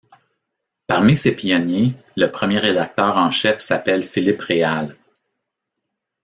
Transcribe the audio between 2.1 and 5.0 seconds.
le premier rédacteur en chef s'appelle Philippe Réal.